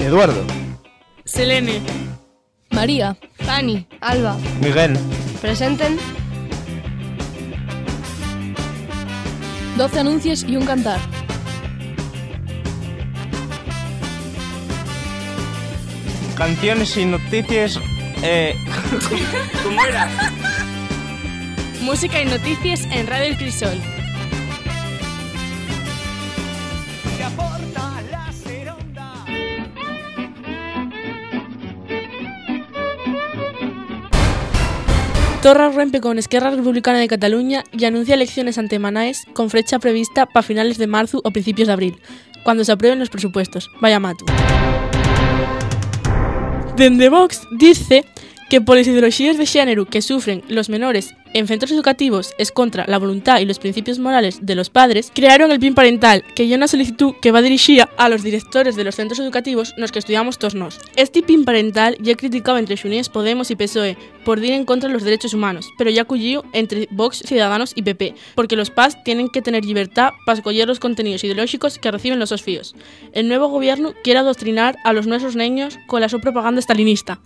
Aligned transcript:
Eduardo. 0.00 0.42
Selene. 1.26 1.82
María. 2.70 3.16
Fanny. 3.44 3.86
Alba. 4.00 4.38
Miguel. 4.62 4.98
Presenten. 5.42 5.98
12 9.76 10.00
anuncios 10.00 10.44
y 10.44 10.56
un 10.56 10.64
cantar. 10.64 10.98
Canciones 16.36 16.96
y 16.96 17.04
noticias. 17.04 17.78
Eh... 18.22 18.54
¿Cómo 19.62 19.82
era? 19.84 20.08
Música 21.82 22.22
y 22.22 22.24
noticias 22.24 22.86
en 22.90 23.06
Radio 23.06 23.26
El 23.26 23.36
Crisol. 23.36 23.99
Torra 35.42 35.70
rompe 35.70 36.02
con 36.02 36.18
Esquerra 36.18 36.50
Republicana 36.50 36.98
de 36.98 37.08
Cataluña 37.08 37.64
y 37.72 37.86
anuncia 37.86 38.14
elecciones 38.14 38.58
ante 38.58 38.78
Manaes 38.78 39.24
con 39.32 39.48
fecha 39.48 39.78
prevista 39.78 40.26
para 40.26 40.42
finales 40.42 40.76
de 40.76 40.86
marzo 40.86 41.22
o 41.24 41.30
principios 41.30 41.68
de 41.68 41.72
abril, 41.72 41.98
cuando 42.44 42.62
se 42.62 42.72
aprueben 42.72 42.98
los 42.98 43.08
presupuestos. 43.08 43.70
Vaya 43.80 43.98
matu. 43.98 44.26
Dende 46.76 47.08
Vox 47.08 47.40
dice 47.52 48.04
que 48.50 48.60
por 48.60 48.76
las 48.76 48.86
ideologías 48.86 49.38
de 49.38 49.46
género 49.46 49.86
que 49.86 50.02
sufren 50.02 50.42
los 50.48 50.68
menores 50.68 51.14
en 51.34 51.46
centros 51.46 51.70
educativos 51.70 52.34
es 52.38 52.52
contra 52.52 52.84
la 52.86 52.98
voluntad 52.98 53.40
y 53.40 53.44
los 53.44 53.58
principios 53.58 53.98
morales 53.98 54.38
de 54.42 54.54
los 54.54 54.70
padres, 54.70 55.12
crearon 55.14 55.50
el 55.50 55.60
PIN 55.60 55.74
parental, 55.74 56.24
que 56.34 56.48
ya 56.48 56.56
una 56.56 56.68
solicitud 56.68 57.14
que 57.20 57.32
va 57.32 57.42
dirigida 57.42 57.88
a 57.96 58.08
los 58.08 58.22
directores 58.22 58.76
de 58.76 58.84
los 58.84 58.94
centros 58.94 59.18
educativos 59.20 59.74
nos 59.76 59.92
que 59.92 59.98
estudiamos 59.98 60.38
todos 60.38 60.54
nos. 60.54 60.78
Este 60.96 61.22
PIN 61.22 61.44
parental 61.44 61.96
ya 62.00 62.14
criticado 62.14 62.58
entre 62.58 62.76
Xunies 62.76 63.08
Podemos 63.08 63.50
y 63.50 63.56
PSOE 63.56 63.96
por 64.24 64.42
ir 64.44 64.52
en 64.52 64.64
contra 64.64 64.88
de 64.88 64.94
los 64.94 65.04
derechos 65.04 65.34
humanos, 65.34 65.68
pero 65.78 65.90
ya 65.90 66.02
acudió 66.02 66.44
entre 66.52 66.88
Vox, 66.90 67.22
Ciudadanos 67.24 67.72
y 67.74 67.82
PP, 67.82 68.14
porque 68.34 68.56
los 68.56 68.70
PAS 68.70 69.02
tienen 69.04 69.28
que 69.28 69.42
tener 69.42 69.64
libertad 69.64 70.10
para 70.26 70.38
escoger 70.38 70.66
los 70.66 70.80
contenidos 70.80 71.24
ideológicos 71.24 71.78
que 71.78 71.90
reciben 71.90 72.18
los 72.18 72.30
sofíos. 72.30 72.74
El 73.12 73.28
nuevo 73.28 73.48
gobierno 73.48 73.94
quiere 74.02 74.20
adoctrinar 74.20 74.76
a 74.84 74.92
los 74.92 75.06
nuestros 75.06 75.36
niños 75.36 75.78
con 75.86 76.00
la 76.00 76.08
su 76.08 76.20
propaganda 76.20 76.60
estalinista. 76.60 77.20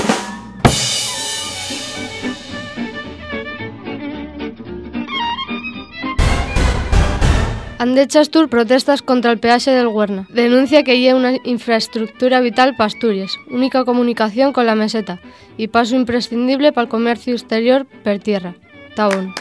Andechastur 7.84 8.48
protestas 8.48 9.02
contra 9.02 9.30
el 9.30 9.38
peaje 9.38 9.70
del 9.70 9.88
Huerna. 9.88 10.26
Denuncia 10.30 10.84
que 10.84 11.00
lleva 11.00 11.18
una 11.18 11.32
infraestructura 11.44 12.40
vital 12.40 12.74
para 12.76 12.86
Asturias, 12.86 13.38
única 13.50 13.84
comunicación 13.84 14.54
con 14.54 14.64
la 14.64 14.74
meseta 14.74 15.20
y 15.58 15.68
paso 15.68 15.94
imprescindible 15.94 16.72
para 16.72 16.84
el 16.84 16.88
comercio 16.88 17.34
exterior 17.34 17.84
per 18.02 18.20
tierra. 18.20 18.54
Tabón. 18.96 19.34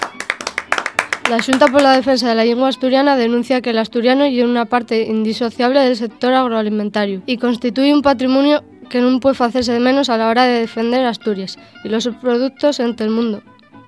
La 1.29 1.41
Junta 1.41 1.69
por 1.69 1.81
la 1.81 1.93
Defensa 1.93 2.27
de 2.27 2.35
la 2.35 2.43
Lengua 2.43 2.67
Asturiana 2.67 3.15
denuncia 3.15 3.61
que 3.61 3.69
el 3.69 3.77
asturiano 3.77 4.25
es 4.25 4.43
una 4.43 4.65
parte 4.65 5.03
indisociable 5.03 5.79
del 5.79 5.95
sector 5.95 6.33
agroalimentario 6.33 7.21
y 7.25 7.37
constituye 7.37 7.93
un 7.93 8.01
patrimonio 8.01 8.61
que 8.89 8.99
no 8.99 9.21
puede 9.21 9.41
hacerse 9.41 9.71
de 9.71 9.79
menos 9.79 10.09
a 10.09 10.17
la 10.17 10.27
hora 10.27 10.43
de 10.43 10.59
defender 10.59 11.05
Asturias 11.05 11.57
y 11.85 11.87
los 11.87 12.09
productos 12.21 12.81
entre 12.81 13.05
el 13.05 13.13
mundo 13.13 13.41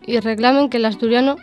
y 0.07 0.19
reclamen 0.19 0.69
que 0.69 0.77
el 0.77 0.85
asturiano 0.85 1.35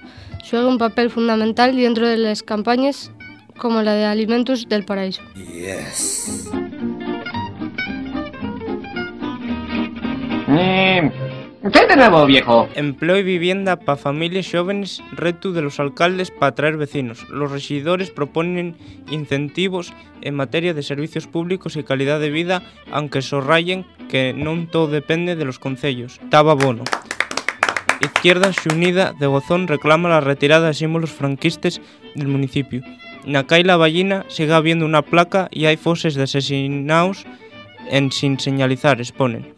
juega 0.48 0.68
un 0.68 0.78
papel 0.78 1.10
fundamental 1.10 1.76
dentro 1.76 2.06
de 2.06 2.16
las 2.16 2.42
campañas 2.42 3.10
como 3.56 3.82
la 3.82 3.94
de 3.94 4.04
Alimentos 4.04 4.68
del 4.68 4.84
Paraíso. 4.84 5.22
Yes. 5.34 6.50
Eh, 10.48 11.10
¿Qué 11.72 11.86
de 11.86 11.96
nuevo, 11.96 12.26
viejo? 12.26 12.68
Empleo 12.74 13.18
y 13.18 13.22
vivienda 13.22 13.76
para 13.76 13.96
familias 13.96 14.50
jóvenes, 14.50 15.00
reto 15.12 15.52
de 15.52 15.62
los 15.62 15.78
alcaldes 15.78 16.32
para 16.32 16.48
atraer 16.48 16.76
vecinos. 16.76 17.26
Los 17.30 17.52
regidores 17.52 18.10
proponen 18.10 18.76
incentivos 19.10 19.92
en 20.22 20.34
materia 20.34 20.74
de 20.74 20.82
servicios 20.82 21.28
públicos 21.28 21.76
y 21.76 21.84
calidad 21.84 22.18
de 22.18 22.30
vida, 22.30 22.62
aunque 22.90 23.22
sorrayen 23.22 23.86
que 24.10 24.34
non 24.34 24.66
todo 24.66 24.90
depende 24.90 25.38
de 25.38 25.46
los 25.46 25.62
concellos. 25.62 26.18
Taba 26.28 26.58
bono. 26.58 26.82
Izquierda 28.02 28.52
Xunida 28.52 29.12
de 29.12 29.26
Gozón 29.26 29.68
reclama 29.68 30.08
la 30.08 30.20
retirada 30.20 30.68
de 30.68 30.74
símbolos 30.74 31.12
franquistas 31.12 31.80
del 32.14 32.28
municipio. 32.28 32.82
Na 33.24 33.46
Caila 33.46 33.76
Ballina 33.76 34.26
sigue 34.28 34.52
habiendo 34.52 34.84
una 34.84 35.02
placa 35.02 35.48
y 35.52 35.66
hay 35.66 35.76
foses 35.76 36.14
de 36.14 36.24
asesinados 36.24 37.24
en 37.90 38.10
sin 38.10 38.40
señalizar, 38.40 39.00
exponen. 39.00 39.54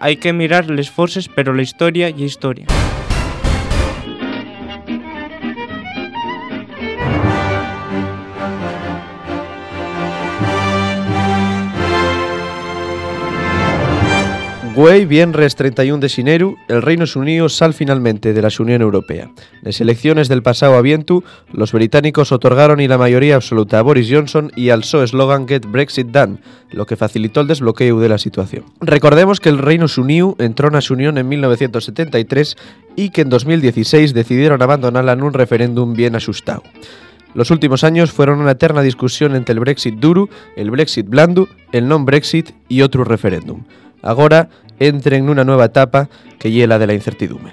Hay 0.00 0.16
que 0.16 0.32
mirar 0.32 0.70
les 0.70 0.90
foses, 0.90 1.28
pero 1.28 1.52
la 1.52 1.62
historia 1.62 2.08
y 2.08 2.24
historia. 2.24 2.66
Güey, 14.74 15.04
viernes 15.04 15.54
31 15.54 16.00
de 16.00 16.08
xineru, 16.08 16.56
el 16.66 16.80
Reino 16.80 17.04
Unido 17.14 17.50
sal 17.50 17.74
finalmente 17.74 18.32
de 18.32 18.40
la 18.40 18.48
Unión 18.58 18.80
Europea. 18.80 19.30
Las 19.60 19.82
elecciones 19.82 20.28
del 20.28 20.42
pasado 20.42 20.76
aviento, 20.76 21.22
los 21.52 21.72
británicos 21.72 22.32
otorgaron 22.32 22.80
y 22.80 22.88
la 22.88 22.96
mayoría 22.96 23.34
absoluta 23.34 23.78
a 23.78 23.82
Boris 23.82 24.08
Johnson 24.10 24.50
y 24.56 24.70
alzó 24.70 25.02
eslogan 25.02 25.46
Get 25.46 25.66
Brexit 25.66 26.06
Done, 26.06 26.38
lo 26.70 26.86
que 26.86 26.96
facilitó 26.96 27.42
el 27.42 27.48
desbloqueo 27.48 28.00
de 28.00 28.08
la 28.08 28.16
situación. 28.16 28.64
Recordemos 28.80 29.40
que 29.40 29.50
el 29.50 29.58
Reino 29.58 29.84
Unido 29.98 30.36
entró 30.38 30.68
en 30.68 30.74
la 30.74 30.82
Unión 30.88 31.18
en 31.18 31.28
1973 31.28 32.56
y 32.96 33.10
que 33.10 33.20
en 33.20 33.28
2016 33.28 34.14
decidieron 34.14 34.62
abandonarla 34.62 35.12
en 35.12 35.22
un 35.22 35.34
referéndum 35.34 35.92
bien 35.92 36.16
asustado. 36.16 36.62
Los 37.34 37.50
últimos 37.50 37.84
años 37.84 38.10
fueron 38.10 38.40
una 38.40 38.52
eterna 38.52 38.80
discusión 38.80 39.34
entre 39.34 39.52
el 39.52 39.60
Brexit 39.60 39.96
duro, 39.96 40.30
el 40.56 40.70
Brexit 40.70 41.06
blando, 41.08 41.48
el 41.72 41.88
non-Brexit 41.88 42.52
y 42.68 42.80
otro 42.82 43.04
referéndum. 43.04 43.64
Ahora 44.02 44.48
entren 44.78 45.24
en 45.24 45.30
una 45.30 45.44
nueva 45.44 45.66
etapa 45.66 46.08
que 46.38 46.50
hiela 46.50 46.78
de 46.78 46.86
la 46.86 46.94
incertidumbre. 46.94 47.50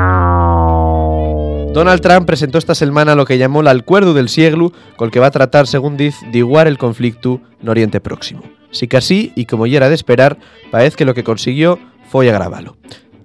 Donald 1.74 2.02
Trump 2.02 2.26
presentó 2.26 2.58
esta 2.58 2.74
semana 2.74 3.14
lo 3.14 3.26
que 3.26 3.38
llamó 3.38 3.62
el 3.62 3.68
acuerdo 3.68 4.16
del 4.16 4.28
siglo, 4.28 4.74
con 4.98 5.08
el 5.08 5.12
que 5.12 5.20
va 5.20 5.28
a 5.28 5.32
tratar, 5.32 5.68
según 5.68 5.98
dice, 5.98 6.26
de 6.32 6.40
igualar 6.40 6.68
el 6.68 6.80
conflicto 6.80 7.40
en 7.62 7.70
Oriente 7.70 8.02
Próximo. 8.02 8.42
Que 8.90 8.98
así, 8.98 9.32
y 9.36 9.46
como 9.46 9.68
ya 9.68 9.78
era 9.78 9.90
de 9.90 9.96
esperar, 9.96 10.38
parece 10.72 10.98
que 10.98 11.06
lo 11.06 11.14
que 11.14 11.24
consiguió 11.24 11.80
fue 12.10 12.30
agravarlo. 12.30 12.76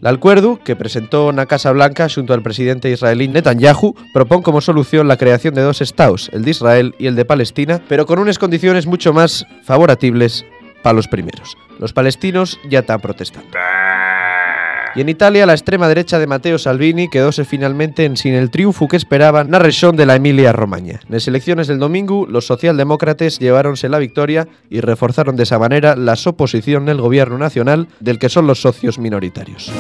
El 0.00 0.08
acuerdo, 0.08 0.60
que 0.62 0.76
presentó 0.76 1.32
na 1.32 1.46
Casa 1.46 1.72
Blanca 1.72 2.08
junto 2.14 2.34
al 2.34 2.42
presidente 2.42 2.90
israelí 2.90 3.26
Netanyahu, 3.28 3.94
propone 4.12 4.42
como 4.42 4.60
solución 4.60 5.08
la 5.08 5.16
creación 5.16 5.54
de 5.54 5.62
dos 5.62 5.80
estados, 5.80 6.28
el 6.34 6.44
de 6.44 6.50
Israel 6.50 6.94
y 6.98 7.06
el 7.06 7.16
de 7.16 7.24
Palestina, 7.24 7.80
pero 7.88 8.04
con 8.04 8.18
unas 8.18 8.38
condiciones 8.38 8.86
mucho 8.86 9.14
más 9.14 9.46
favorables 9.64 10.44
para 10.84 10.94
los 10.94 11.08
primeros. 11.08 11.56
Los 11.80 11.92
palestinos 11.92 12.60
ya 12.68 12.80
están 12.80 13.00
protestando. 13.00 13.48
Y 14.94 15.00
en 15.00 15.08
Italia, 15.08 15.44
la 15.44 15.54
extrema 15.54 15.88
derecha 15.88 16.20
de 16.20 16.28
Matteo 16.28 16.56
Salvini 16.56 17.08
quedóse 17.08 17.44
finalmente 17.44 18.04
en 18.04 18.16
sin 18.16 18.34
el 18.34 18.50
triunfo 18.50 18.86
que 18.86 18.96
esperaban 18.96 19.50
na 19.50 19.58
región 19.58 19.96
de 19.96 20.06
la 20.06 20.14
Emilia-Romagna. 20.14 21.00
En 21.02 21.10
las 21.10 21.26
elecciones 21.26 21.66
del 21.66 21.80
domingo, 21.80 22.26
los 22.30 22.46
socialdemócratas 22.46 23.40
lleváronse 23.40 23.88
la 23.88 23.98
victoria 23.98 24.46
y 24.70 24.80
reforzaron 24.80 25.34
de 25.34 25.42
esa 25.42 25.58
manera 25.58 25.96
la 25.96 26.14
oposición 26.26 26.86
del 26.86 27.00
gobierno 27.00 27.38
nacional 27.38 27.88
del 27.98 28.20
que 28.20 28.28
son 28.28 28.46
los 28.46 28.60
socios 28.60 29.00
minoritarios. 29.00 29.72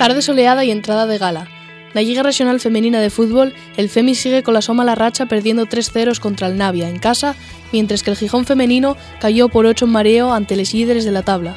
Tarde 0.00 0.22
soleada 0.22 0.64
y 0.64 0.70
entrada 0.70 1.06
de 1.06 1.18
gala. 1.18 1.46
La 1.92 2.00
Liga 2.00 2.22
Regional 2.22 2.58
Femenina 2.58 3.00
de 3.00 3.10
Fútbol, 3.10 3.52
el 3.76 3.90
FEMI 3.90 4.14
sigue 4.14 4.42
con 4.42 4.54
la 4.54 4.62
soma 4.62 4.82
la 4.82 4.94
racha 4.94 5.26
perdiendo 5.26 5.66
3-0 5.66 6.18
contra 6.20 6.46
el 6.46 6.56
Navia 6.56 6.88
en 6.88 6.98
casa, 6.98 7.34
mientras 7.70 8.02
que 8.02 8.08
el 8.08 8.16
Gijón 8.16 8.46
femenino 8.46 8.96
cayó 9.20 9.50
por 9.50 9.66
8 9.66 9.84
en 9.84 9.90
mareo 9.90 10.32
ante 10.32 10.56
los 10.56 10.72
líderes 10.72 11.04
de 11.04 11.10
la 11.10 11.20
tabla. 11.20 11.54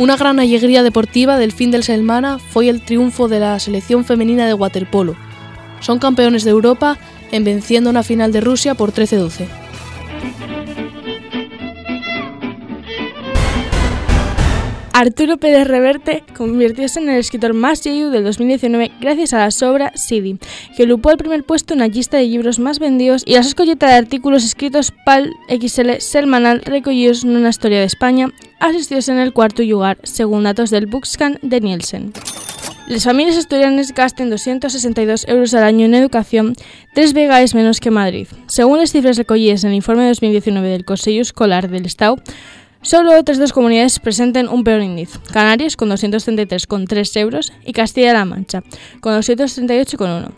Una 0.00 0.16
gran 0.16 0.40
alegría 0.40 0.82
deportiva 0.82 1.38
del 1.38 1.52
fin 1.52 1.70
del 1.70 1.84
semana 1.84 2.40
fue 2.40 2.68
el 2.68 2.80
triunfo 2.80 3.28
de 3.28 3.38
la 3.38 3.60
selección 3.60 4.04
femenina 4.04 4.44
de 4.44 4.54
waterpolo. 4.54 5.14
Son 5.78 6.00
campeones 6.00 6.42
de 6.42 6.50
Europa 6.50 6.98
en 7.30 7.44
venciendo 7.44 7.88
una 7.88 8.02
final 8.02 8.32
de 8.32 8.40
Rusia 8.40 8.74
por 8.74 8.92
13-12. 8.92 9.46
Arturo 15.02 15.36
Pérez 15.36 15.66
Reverte 15.66 16.22
convirtióse 16.36 17.00
en 17.00 17.08
el 17.08 17.18
escritor 17.18 17.54
más 17.54 17.82
lleio 17.82 18.10
del 18.10 18.22
2019 18.22 18.92
gracias 19.00 19.32
a 19.32 19.38
la 19.38 19.68
obra 19.68 19.90
CD, 19.96 20.38
que 20.76 20.84
ocupó 20.84 21.10
el 21.10 21.16
primer 21.16 21.42
puesto 21.42 21.74
en 21.74 21.80
la 21.80 21.88
lista 21.88 22.18
de 22.18 22.22
libros 22.22 22.60
más 22.60 22.78
vendidos 22.78 23.24
y 23.26 23.32
la 23.32 23.40
escolleta 23.40 23.88
de 23.88 23.94
artículos 23.94 24.44
escritos 24.44 24.92
pal 25.04 25.32
XL 25.48 25.94
semanal 25.98 26.62
recollidos 26.62 27.24
en 27.24 27.36
una 27.36 27.48
historia 27.48 27.80
de 27.80 27.86
España, 27.86 28.28
asistióse 28.60 29.10
en 29.10 29.18
el 29.18 29.32
cuarto 29.32 29.64
lugar, 29.64 29.98
según 30.04 30.44
datos 30.44 30.70
del 30.70 30.86
Bookscan 30.86 31.40
de 31.42 31.60
Nielsen. 31.60 32.12
Les 32.86 33.02
familias 33.02 33.36
estudiantes 33.36 33.92
gasten 33.94 34.30
262 34.30 35.26
euros 35.26 35.52
al 35.54 35.64
año 35.64 35.86
en 35.86 35.94
educación, 35.94 36.54
tres 36.94 37.12
veces 37.12 37.56
menos 37.56 37.80
que 37.80 37.90
Madrid. 37.90 38.28
Según 38.46 38.78
las 38.78 38.92
cifras 38.92 39.16
recollidas 39.16 39.64
en 39.64 39.70
el 39.70 39.76
informe 39.76 40.02
de 40.02 40.10
2019 40.10 40.68
del 40.68 40.84
Consejo 40.84 41.22
Escolar 41.22 41.68
del 41.70 41.86
Estado, 41.86 42.18
Solo 42.82 43.16
otras 43.16 43.38
dos 43.38 43.52
comunidades 43.52 44.00
presenten 44.00 44.48
un 44.48 44.64
peor 44.64 44.82
índice, 44.82 45.18
Canarias 45.32 45.76
con 45.76 45.88
233,3 45.88 47.20
euros 47.20 47.52
y 47.64 47.72
Castilla-La 47.72 48.24
Mancha 48.24 48.62
con 49.00 49.14
238,1. 49.14 50.32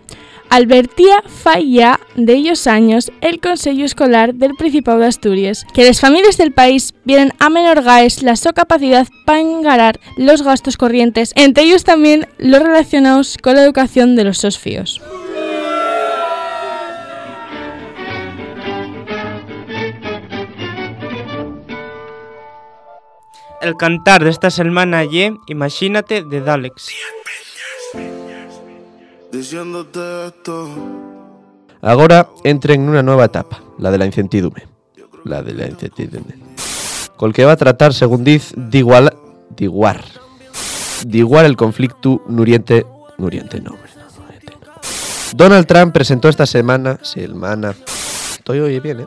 Albertía 0.50 1.22
falla 1.26 1.98
de 2.16 2.34
ellos 2.34 2.66
años 2.66 3.10
el 3.22 3.40
Consejo 3.40 3.82
Escolar 3.82 4.34
del 4.34 4.54
Principado 4.54 5.00
de 5.00 5.06
Asturias, 5.06 5.66
que 5.72 5.86
las 5.86 6.00
familias 6.00 6.36
del 6.36 6.52
país 6.52 6.94
vienen 7.04 7.32
a 7.40 7.48
menor 7.48 7.82
gaes 7.82 8.22
la 8.22 8.36
su 8.36 8.52
capacidad 8.52 9.08
para 9.24 9.40
engarar 9.40 9.98
los 10.18 10.42
gastos 10.42 10.76
corrientes, 10.76 11.32
entre 11.34 11.64
ellos 11.64 11.84
también 11.84 12.28
los 12.38 12.62
relacionados 12.62 13.38
con 13.42 13.54
la 13.54 13.64
educación 13.64 14.16
de 14.16 14.24
los 14.24 14.38
sosfíos. 14.38 15.00
El 23.64 23.78
cantar 23.78 24.22
desta 24.22 24.50
semana 24.50 25.08
lle 25.08 25.40
Imagínate 25.48 26.20
de 26.20 26.42
Dalex. 26.42 26.92
Diciéndote 29.32 30.28
esto. 30.28 30.68
Agora 31.80 32.28
entren 32.44 32.84
nunha 32.84 33.00
nova 33.00 33.24
etapa, 33.24 33.64
la 33.80 33.88
de 33.88 33.96
la 33.96 34.04
incertidume. 34.04 34.68
La 35.24 35.40
de 35.40 35.56
la 35.56 35.64
incertidume. 35.64 36.36
Col 37.16 37.32
que 37.32 37.48
va 37.48 37.56
a 37.56 37.56
tratar, 37.56 37.96
según 37.96 38.20
diz, 38.20 38.52
de 38.52 38.84
igual, 38.84 39.16
de. 39.56 40.04
De 41.08 41.18
igual 41.24 41.46
el 41.46 41.56
conflicto 41.56 42.20
nuriente... 42.28 42.84
Nuriente 43.16 43.62
no, 43.64 43.80
hombre, 43.80 43.90
no, 43.96 44.24
nuriente 44.24 44.52
no. 44.60 44.72
Donald 45.32 45.64
Trump 45.64 45.94
presentó 45.94 46.28
esta 46.28 46.44
semana... 46.44 47.00
Semana... 47.00 47.74
Estoy 48.36 48.60
oye 48.60 48.80
bien, 48.80 49.00
¿eh? 49.00 49.06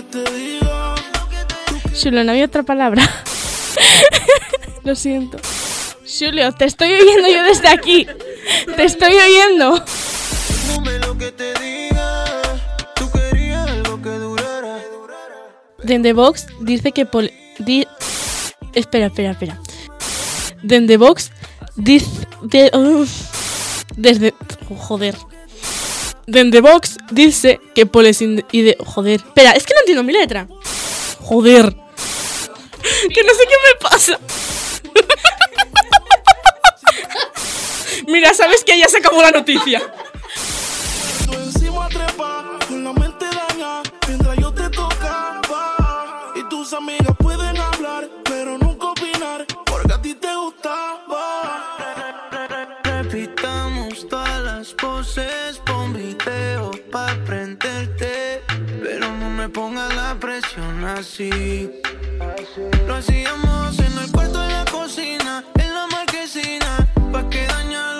que 0.00 0.02
te 0.02 0.32
diga. 0.34 0.94
Julio, 2.02 2.24
no 2.24 2.30
había 2.32 2.44
otra 2.46 2.62
palabra. 2.62 3.02
Lo 4.84 4.94
siento. 4.94 5.38
Julio, 6.18 6.52
te 6.52 6.64
estoy 6.64 6.92
oyendo 6.92 7.28
yo 7.28 7.42
desde 7.44 7.68
aquí. 7.68 8.06
Te 8.76 8.84
estoy 8.84 9.12
oyendo. 9.14 9.84
Dende 15.82 16.12
Vox 16.12 16.46
dice 16.60 16.92
que 16.92 17.06
pol... 17.06 17.30
di- 17.58 17.86
Espera, 18.74 19.06
espera, 19.06 19.30
espera. 19.32 19.58
Dende 20.62 20.96
Vox 20.96 21.30
dice... 21.76 22.06
de- 22.42 22.70
uf. 22.76 23.10
Desde... 23.96 24.34
oh, 24.70 24.76
joder. 24.76 25.16
Dende 26.26 26.60
Vox 26.60 26.98
dice 27.10 27.60
que 27.74 27.86
poles 27.86 28.20
inde- 28.22 28.44
y 28.52 28.62
de... 28.62 28.76
Joder. 28.84 29.20
Espera, 29.20 29.52
es 29.52 29.64
que 29.66 29.74
no 29.74 29.80
entiendo 29.80 30.02
mi 30.02 30.12
letra. 30.12 30.46
Joder. 31.20 31.74
Que 33.14 33.22
no 33.24 33.34
sé 33.34 33.44
qué 33.46 33.54
me 33.66 33.74
pasa. 33.90 34.18
Mira, 38.06 38.32
sabes 38.34 38.64
que 38.64 38.78
ya 38.78 38.88
se 38.88 38.98
acabó 38.98 39.20
la 39.22 39.30
noticia. 39.30 39.82
Tú 41.26 41.32
encima 41.34 41.88
trepa, 41.88 42.58
con 42.66 42.82
la 42.84 42.92
mente 42.94 43.26
daña, 43.26 43.82
mientras 44.08 44.36
yo 44.38 44.52
te 44.52 44.68
tocaba. 44.70 46.32
Y 46.36 46.42
tus 46.48 46.72
amigas 46.72 47.14
pueden 47.18 47.56
hablar, 47.58 48.08
pero 48.24 48.56
nunca 48.58 48.86
opinar, 48.88 49.46
porque 49.66 49.92
a 49.92 50.00
ti 50.02 50.14
te 50.14 50.34
gustaba. 50.34 51.76
Repitamos 52.82 54.08
todas 54.08 54.40
las 54.42 54.68
poses, 54.74 55.60
Pongas 59.52 59.94
la 59.96 60.14
presión 60.20 60.84
así. 60.84 61.70
Lo 62.86 62.94
hacíamos 62.94 63.78
en 63.78 63.98
el 63.98 64.12
cuarto, 64.12 64.42
en 64.42 64.52
la 64.52 64.64
cocina, 64.70 65.44
en 65.54 65.74
la 65.74 65.86
marquesina. 65.88 66.86
Pa' 67.12 67.28
que 67.28 67.46
dañarlo 67.46 67.99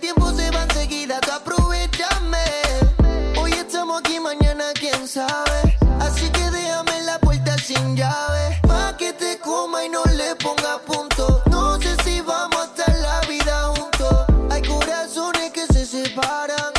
tiempo 0.00 0.30
se 0.32 0.50
va 0.50 0.62
enseguida, 0.62 1.20
tú 1.20 1.30
aprovechame. 1.30 2.44
Hoy 3.38 3.52
estamos 3.52 4.00
aquí, 4.00 4.18
mañana 4.18 4.72
quién 4.74 5.06
sabe. 5.06 5.78
Así 6.00 6.28
que 6.30 6.50
déjame 6.50 7.02
la 7.02 7.18
puerta 7.18 7.56
sin 7.58 7.96
llave. 7.96 8.60
Pa' 8.66 8.96
que 8.96 9.12
te 9.12 9.38
coma 9.38 9.84
y 9.84 9.88
no 9.90 10.02
le 10.16 10.34
ponga 10.36 10.78
punto. 10.78 11.42
No 11.50 11.80
sé 11.80 11.94
si 12.02 12.20
vamos 12.22 12.56
a 12.56 12.64
estar 12.64 12.98
la 12.98 13.20
vida 13.28 13.72
juntos. 13.76 14.26
Hay 14.50 14.62
corazones 14.62 15.52
que 15.52 15.66
se 15.66 15.84
separan 15.84 16.72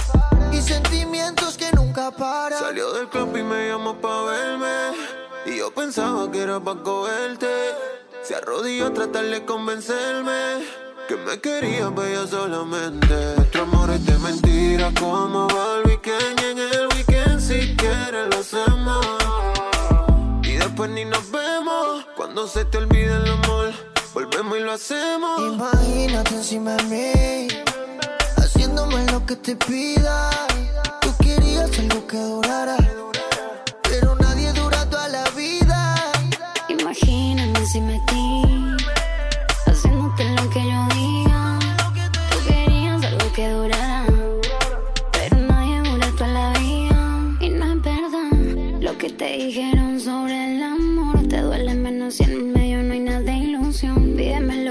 y 0.51 0.61
sentimientos 0.61 1.57
que 1.57 1.71
nunca 1.73 2.11
paran. 2.11 2.59
Salió 2.59 2.91
del 2.93 3.07
club 3.07 3.37
y 3.37 3.43
me 3.43 3.69
llamó 3.69 3.95
pa' 3.95 4.23
verme. 4.23 4.95
Y 5.45 5.57
yo 5.57 5.71
pensaba 5.71 6.29
que 6.31 6.41
era 6.41 6.59
pa' 6.59 6.81
cogerte. 6.81 7.47
Se 8.23 8.35
arrodilló 8.35 8.87
a 8.87 8.93
tratar 8.93 9.25
de 9.25 9.45
convencerme. 9.45 10.80
Que 11.11 11.17
me 11.17 11.37
quería 11.41 11.89
bella 11.89 12.25
solamente. 12.25 13.35
Nuestro 13.35 13.63
amor 13.63 13.89
es 13.89 14.05
de 14.05 14.17
mentira. 14.19 14.93
Como 14.97 15.45
va 15.49 15.79
el 15.79 15.87
weekend 15.89 16.39
en 16.39 16.57
el 16.57 16.87
weekend 16.95 17.41
si 17.41 17.75
quieres 17.75 18.27
lo 18.31 18.39
hacemos. 18.39 19.05
Y 20.43 20.53
después 20.53 20.89
ni 20.91 21.03
nos 21.03 21.29
vemos. 21.29 22.05
Cuando 22.15 22.47
se 22.47 22.63
te 22.63 22.77
olvida 22.77 23.17
el 23.17 23.29
amor, 23.29 23.73
volvemos 24.13 24.57
y 24.57 24.61
lo 24.61 24.71
hacemos. 24.71 25.53
Imagínate 25.53 26.33
encima 26.33 26.77
de 26.77 26.83
mí, 26.83 27.47
haciéndome 28.37 29.05
lo 29.11 29.25
que 29.25 29.35
te 29.35 29.57
pida. 29.57 30.29
Tú 31.01 31.09
querías 31.21 31.77
algo 31.77 32.07
que 32.07 32.19
durara, 32.19 32.77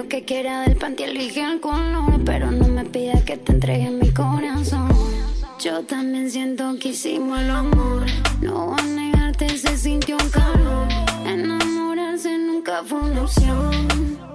lo 0.01 0.09
que 0.09 0.25
quiera 0.25 0.63
del 0.63 0.77
panty 0.77 1.03
Elige 1.03 1.43
el 1.43 1.61
color 1.61 2.25
Pero 2.25 2.51
no 2.51 2.69
me 2.69 2.85
pidas 2.87 3.23
que 3.25 3.37
te 3.37 3.53
entregue 3.53 3.91
mi 3.91 4.11
corazón 4.11 4.89
yo 5.63 5.83
también 5.83 6.31
siento 6.31 6.75
que 6.81 6.89
hicimos 6.89 7.39
el 7.39 7.51
amor. 7.51 8.07
No 8.41 8.69
voy 8.69 8.81
a 8.81 8.83
negarte, 8.83 9.59
se 9.59 9.77
sintió 9.77 10.17
un 10.17 10.31
calor. 10.31 10.89
Enamorarse 11.27 12.39
nunca 12.39 12.83
fue 12.83 13.01
una 13.01 13.25
opción. 13.25 14.30